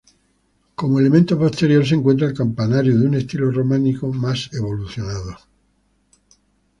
[0.77, 5.37] Como elemento posterior, se encuentra el campanario, de un estilo románico más evolucionado.